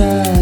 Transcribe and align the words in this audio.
want 0.00 0.39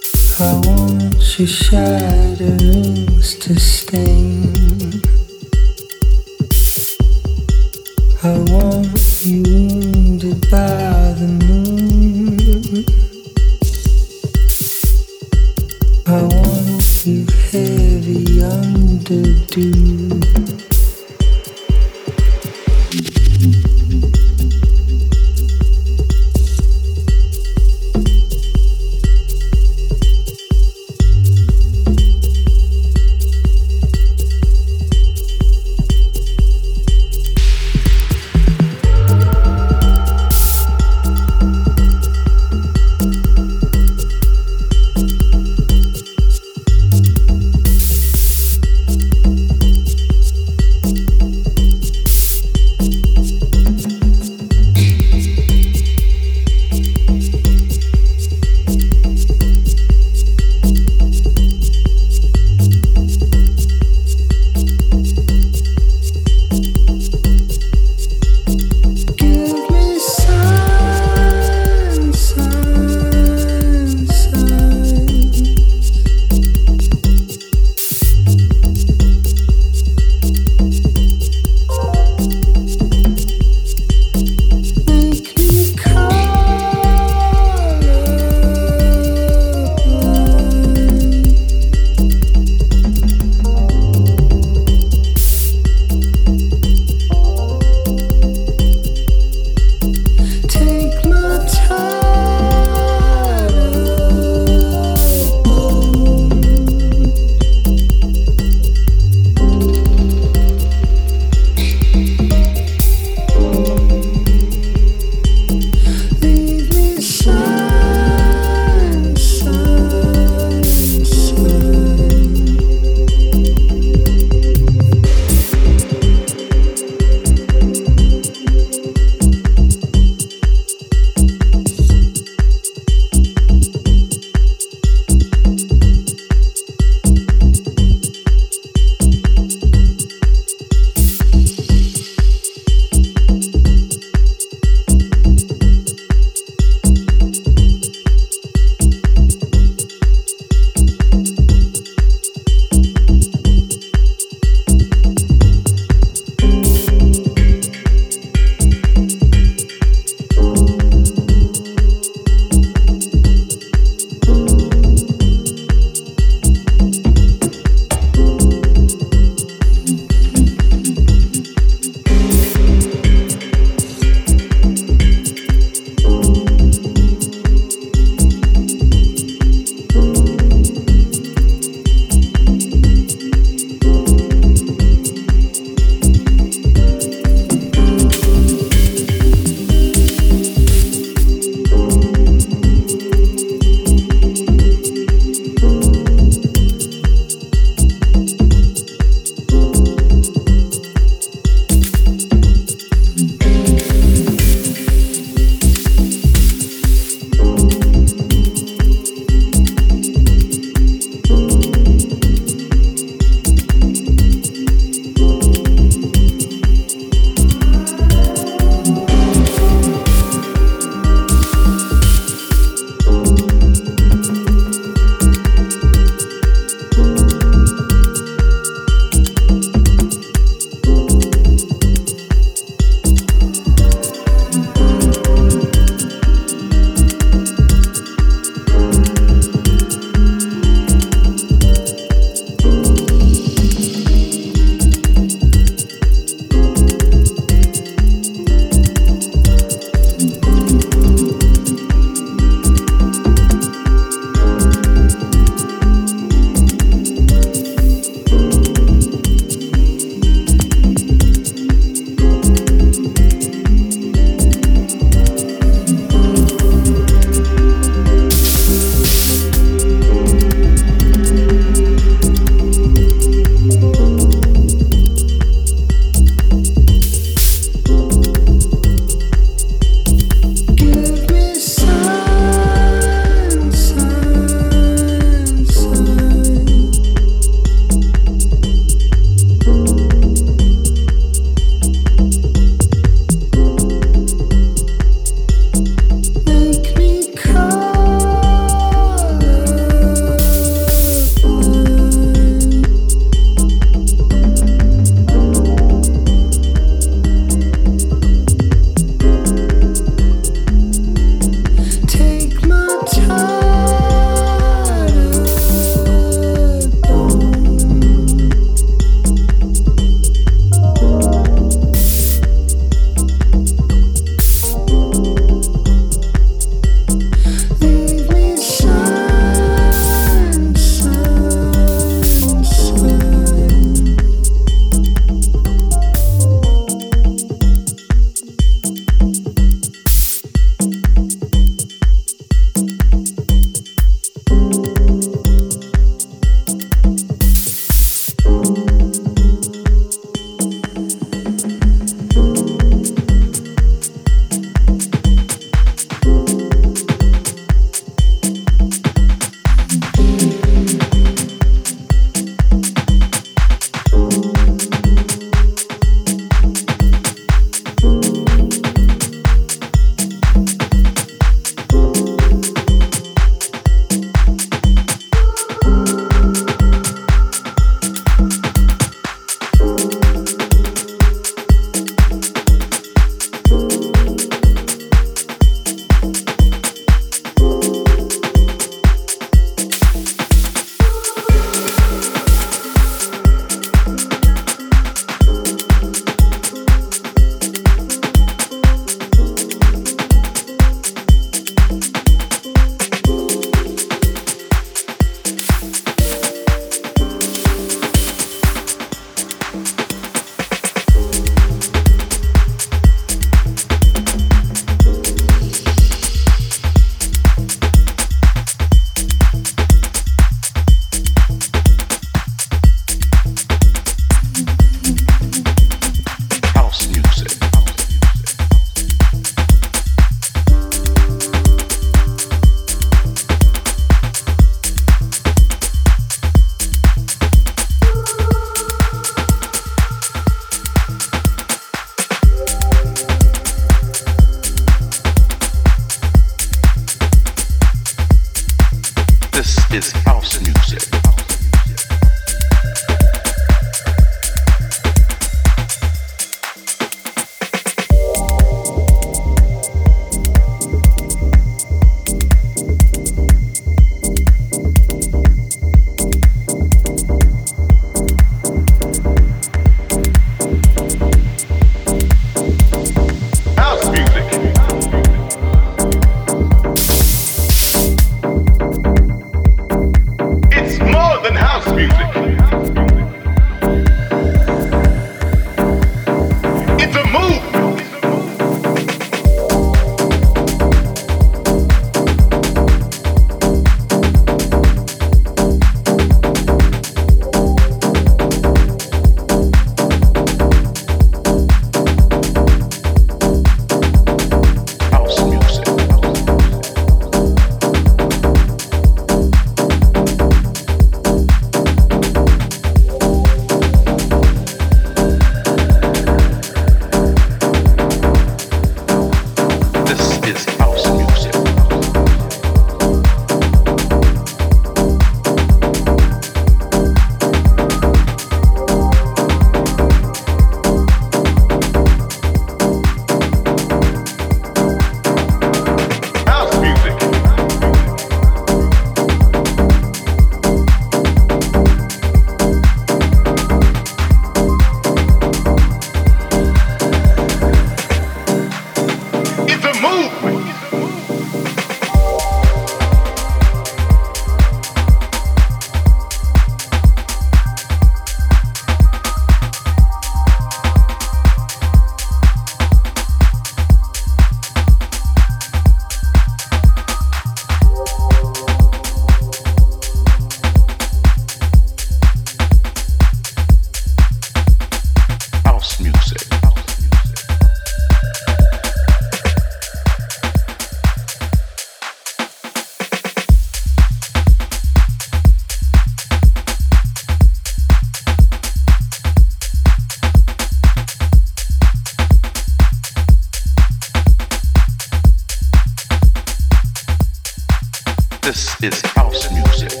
This 598.51 598.83
is 598.83 599.01
house 599.15 599.49
music. 599.49 600.00